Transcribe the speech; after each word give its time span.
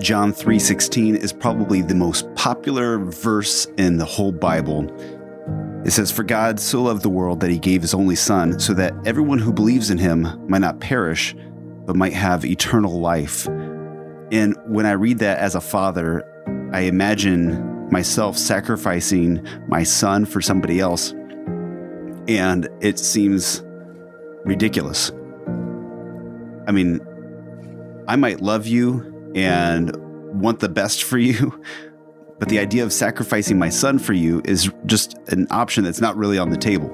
John 0.00 0.32
3:16 0.32 1.16
is 1.16 1.32
probably 1.32 1.82
the 1.82 1.94
most 1.94 2.32
popular 2.36 2.98
verse 2.98 3.66
in 3.76 3.98
the 3.98 4.04
whole 4.04 4.30
Bible. 4.30 4.86
It 5.84 5.90
says, 5.90 6.12
For 6.12 6.22
God 6.22 6.60
so 6.60 6.82
loved 6.82 7.02
the 7.02 7.08
world 7.08 7.40
that 7.40 7.50
he 7.50 7.58
gave 7.58 7.82
his 7.82 7.94
only 7.94 8.14
Son, 8.14 8.60
so 8.60 8.74
that 8.74 8.94
everyone 9.04 9.38
who 9.38 9.52
believes 9.52 9.90
in 9.90 9.98
him 9.98 10.28
might 10.48 10.60
not 10.60 10.80
perish, 10.80 11.34
but 11.84 11.96
might 11.96 12.12
have 12.12 12.44
eternal 12.44 13.00
life. 13.00 13.48
And 14.30 14.56
when 14.66 14.86
I 14.86 14.92
read 14.92 15.18
that 15.18 15.38
as 15.38 15.54
a 15.54 15.60
father, 15.60 16.24
I 16.72 16.80
imagine 16.82 17.90
myself 17.90 18.36
sacrificing 18.36 19.44
my 19.66 19.82
son 19.82 20.26
for 20.26 20.40
somebody 20.40 20.78
else. 20.78 21.12
And 22.28 22.68
it 22.80 22.98
seems 22.98 23.64
ridiculous. 24.44 25.10
I 26.66 26.72
mean, 26.72 27.00
I 28.06 28.16
might 28.16 28.42
love 28.42 28.66
you 28.66 29.17
and 29.44 29.94
want 30.40 30.60
the 30.60 30.68
best 30.68 31.04
for 31.04 31.18
you, 31.18 31.62
but 32.38 32.48
the 32.48 32.58
idea 32.58 32.84
of 32.84 32.92
sacrificing 32.92 33.58
my 33.58 33.68
son 33.68 33.98
for 33.98 34.12
you 34.12 34.42
is 34.44 34.70
just 34.86 35.16
an 35.28 35.46
option 35.50 35.84
that's 35.84 36.00
not 36.00 36.16
really 36.16 36.38
on 36.38 36.50
the 36.50 36.56
table. 36.56 36.90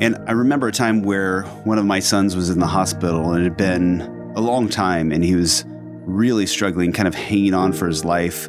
And 0.00 0.16
I 0.26 0.32
remember 0.32 0.68
a 0.68 0.72
time 0.72 1.02
where 1.02 1.42
one 1.64 1.78
of 1.78 1.84
my 1.84 2.00
sons 2.00 2.34
was 2.34 2.50
in 2.50 2.58
the 2.58 2.66
hospital 2.66 3.32
and 3.32 3.40
it 3.40 3.44
had 3.44 3.56
been 3.56 4.00
a 4.34 4.40
long 4.40 4.68
time 4.68 5.12
and 5.12 5.22
he 5.22 5.36
was 5.36 5.64
really 6.04 6.46
struggling, 6.46 6.92
kind 6.92 7.08
of 7.08 7.14
hanging 7.14 7.54
on 7.54 7.72
for 7.72 7.86
his 7.86 8.04
life. 8.04 8.48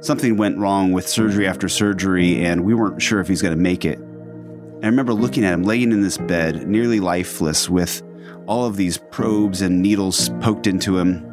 Something 0.00 0.36
went 0.36 0.58
wrong 0.58 0.92
with 0.92 1.08
surgery 1.08 1.46
after 1.46 1.68
surgery, 1.68 2.42
and 2.44 2.64
we 2.64 2.74
weren't 2.74 3.02
sure 3.02 3.20
if 3.20 3.28
he's 3.28 3.42
going 3.42 3.54
to 3.54 3.60
make 3.60 3.84
it. 3.84 3.98
I 4.82 4.86
remember 4.86 5.12
looking 5.12 5.44
at 5.44 5.52
him 5.52 5.62
laying 5.62 5.92
in 5.92 6.00
this 6.00 6.16
bed, 6.16 6.66
nearly 6.66 7.00
lifeless, 7.00 7.68
with 7.68 8.02
all 8.46 8.64
of 8.64 8.76
these 8.76 8.98
probes 9.10 9.60
and 9.60 9.82
needles 9.82 10.30
poked 10.40 10.66
into 10.66 10.96
him, 10.96 11.26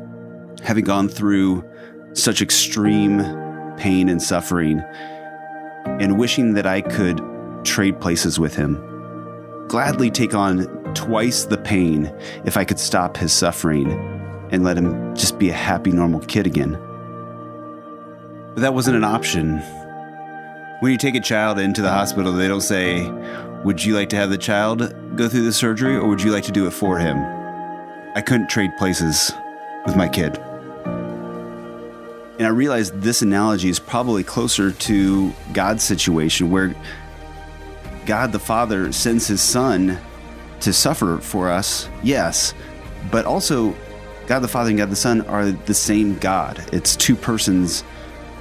having 0.68 0.84
gone 0.84 1.08
through 1.08 1.64
such 2.12 2.42
extreme 2.42 3.20
pain 3.78 4.10
and 4.10 4.22
suffering, 4.22 4.84
and 5.86 6.20
wishing 6.20 6.56
that 6.56 6.68
I 6.68 6.82
could 6.82 7.22
trade 7.64 8.02
places 8.02 8.38
with 8.38 8.54
him. 8.54 8.76
Gladly 9.70 10.12
take 10.12 10.34
on 10.34 10.66
twice 10.94 11.46
the 11.46 11.58
pain 11.58 12.14
if 12.44 12.58
I 12.58 12.66
could 12.66 12.80
stop 12.80 13.16
his 13.16 13.32
suffering 13.32 13.94
and 14.52 14.66
let 14.66 14.78
him 14.78 15.16
just 15.16 15.40
be 15.40 15.50
a 15.50 15.54
happy, 15.54 15.92
normal 15.92 16.20
kid 16.20 16.46
again. 16.46 16.74
But 18.54 18.60
that 18.60 18.74
wasn't 18.74 18.98
an 18.98 19.06
option. 19.06 19.60
When 20.82 20.92
you 20.92 20.98
take 20.98 21.16
a 21.16 21.22
child 21.22 21.60
into 21.60 21.82
the 21.82 21.92
hospital, 21.92 22.34
they 22.34 22.50
don't 22.50 22.60
say, 22.60 23.10
Would 23.64 23.86
you 23.86 23.96
like 23.96 24.10
to 24.10 24.18
have 24.18 24.32
the 24.32 24.38
child 24.38 24.94
go 25.16 25.30
through 25.30 25.46
the 25.46 25.54
surgery 25.54 25.96
or 25.96 26.10
would 26.10 26.22
you 26.22 26.32
like 26.32 26.44
to 26.44 26.52
do 26.52 26.68
it 26.68 26.72
for 26.72 27.00
him? 27.00 27.18
I 28.16 28.22
couldn't 28.22 28.50
trade 28.50 28.72
places 28.78 29.32
with 29.86 29.96
my 29.96 30.10
kid. 30.10 30.38
And 32.38 32.46
I 32.46 32.52
realized 32.52 33.02
this 33.02 33.24
analogy 33.24 33.70
is 33.70 33.80
probably 33.80 34.24
closer 34.24 34.72
to 34.72 35.34
God's 35.54 35.84
situation 35.84 36.52
where 36.52 36.76
God 38.06 38.32
the 38.32 38.40
Father 38.40 38.92
sends 38.92 39.28
his 39.28 39.42
Son 39.42 39.98
to 40.60 40.72
suffer 40.72 41.18
for 41.18 41.50
us, 41.50 41.90
yes, 42.04 42.54
but 43.12 43.26
also 43.26 43.76
God 44.28 44.40
the 44.40 44.48
Father 44.48 44.70
and 44.70 44.78
God 44.78 44.90
the 44.90 44.96
Son 44.96 45.22
are 45.22 45.52
the 45.52 45.74
same 45.74 46.18
God. 46.20 46.64
It's 46.72 46.96
two 46.96 47.16
persons 47.16 47.84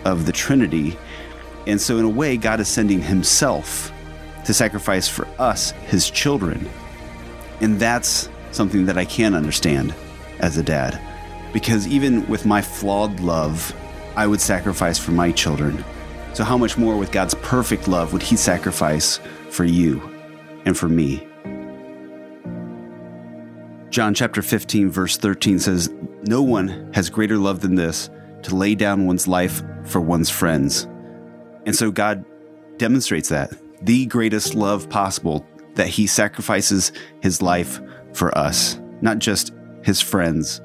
of 0.05 0.27
the 0.27 0.33
Trinity. 0.33 0.99
And 1.67 1.81
so, 1.81 1.99
in 1.99 2.05
a 2.05 2.09
way, 2.09 2.37
God 2.37 2.61
is 2.61 2.69
sending 2.69 3.01
himself 3.01 3.93
to 4.45 4.55
sacrifice 4.55 5.09
for 5.09 5.27
us, 5.39 5.73
his 5.87 6.11
children. 6.11 6.69
And 7.61 7.81
that's 7.81 8.29
something 8.53 8.87
that 8.87 8.99
I 8.99 9.05
can 9.05 9.35
understand 9.35 9.95
as 10.39 10.59
a 10.59 10.63
dad. 10.63 11.01
Because 11.53 11.89
even 11.89 12.27
with 12.29 12.47
my 12.47 12.63
flawed 12.63 13.21
love, 13.21 13.75
I 14.17 14.27
would 14.27 14.41
sacrifice 14.41 14.99
for 14.99 15.13
my 15.13 15.31
children. 15.31 15.85
So, 16.33 16.43
how 16.43 16.57
much 16.57 16.79
more 16.79 16.97
with 16.97 17.13
God's 17.13 17.35
perfect 17.35 17.87
love 17.87 18.13
would 18.13 18.23
He 18.23 18.37
sacrifice 18.37 19.21
for 19.51 19.65
you 19.65 20.03
and 20.65 20.77
for 20.77 20.89
me? 20.89 21.27
John 23.91 24.15
chapter 24.15 24.43
15, 24.43 24.91
verse 24.91 25.17
13 25.17 25.59
says, 25.59 25.91
No 26.27 26.43
one 26.43 26.91
has 26.93 27.09
greater 27.09 27.39
love 27.39 27.61
than 27.61 27.75
this 27.75 28.11
to 28.43 28.55
lay 28.55 28.75
down 28.75 29.07
one's 29.07 29.29
life 29.29 29.63
for 29.85 30.01
one's 30.01 30.31
friends. 30.31 30.85
And 31.65 31.75
so 31.75 31.91
God 31.91 32.25
demonstrates 32.79 33.29
that 33.29 33.53
the 33.83 34.07
greatest 34.07 34.55
love 34.55 34.89
possible 34.89 35.47
that 35.75 35.89
He 35.89 36.07
sacrifices 36.07 36.93
His 37.21 37.43
life 37.43 37.81
for 38.13 38.37
us, 38.37 38.81
not 39.03 39.19
just 39.19 39.53
His 39.83 40.01
friends, 40.01 40.61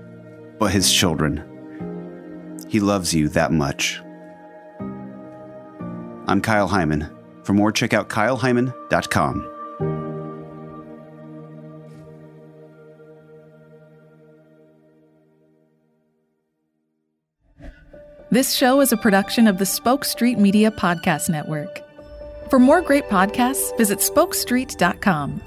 but 0.58 0.72
His 0.72 0.92
children. 0.92 1.51
He 2.72 2.80
loves 2.80 3.14
you 3.14 3.28
that 3.30 3.52
much. 3.52 4.00
I'm 6.26 6.40
Kyle 6.42 6.70
Heimann. 6.70 7.14
For 7.44 7.52
more, 7.52 7.70
check 7.74 7.92
out 7.92 8.08
kyleheimann.com. 8.08 9.50
This 18.30 18.54
show 18.54 18.80
is 18.80 18.94
a 18.94 18.98
production 18.98 19.48
of 19.48 19.58
the 19.58 19.66
Spoke 19.66 20.06
Street 20.06 20.40
Media 20.40 20.72
Podcast 20.72 21.30
Network. 21.30 21.82
For 22.50 22.58
more 22.58 22.82
great 22.82 23.04
podcasts, 23.10 23.78
visit 23.78 24.00
spokestreet.com. 24.00 25.42